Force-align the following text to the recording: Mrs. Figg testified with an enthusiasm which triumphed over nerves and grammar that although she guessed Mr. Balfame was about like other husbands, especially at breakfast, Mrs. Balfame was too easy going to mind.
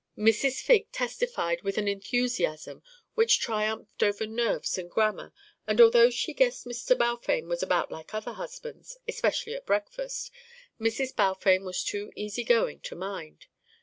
Mrs. 0.17 0.63
Figg 0.63 0.91
testified 0.91 1.61
with 1.61 1.77
an 1.77 1.87
enthusiasm 1.87 2.81
which 3.13 3.39
triumphed 3.39 4.01
over 4.01 4.25
nerves 4.25 4.75
and 4.79 4.89
grammar 4.89 5.31
that 5.67 5.79
although 5.79 6.09
she 6.09 6.33
guessed 6.33 6.65
Mr. 6.65 6.97
Balfame 6.97 7.43
was 7.45 7.61
about 7.61 7.91
like 7.91 8.11
other 8.11 8.33
husbands, 8.33 8.97
especially 9.07 9.53
at 9.53 9.67
breakfast, 9.67 10.31
Mrs. 10.79 11.15
Balfame 11.15 11.63
was 11.65 11.83
too 11.83 12.11
easy 12.15 12.43
going 12.43 12.79
to 12.79 12.95
mind. 12.95 13.45